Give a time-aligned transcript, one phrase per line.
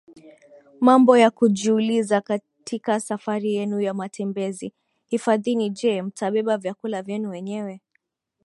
[0.79, 4.73] Mambo ya kujiuliza katika safari yenu ya matembezi
[5.07, 7.81] hifadhini Je mtabeba vyakula vyenu wenyewe